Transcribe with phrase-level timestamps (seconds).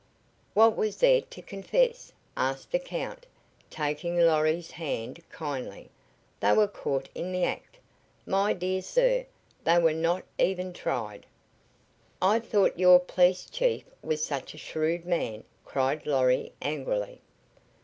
[0.55, 3.27] "What was there to confess?" asked the Count,
[3.69, 5.91] taking Lorry's hand kindly.
[6.39, 7.77] "They were caught in the act.
[8.25, 9.27] My dear sir,
[9.63, 11.27] they were not even tried."
[12.19, 17.21] "I thought your police chief was such a shrewd man," cried Lorry, angrily.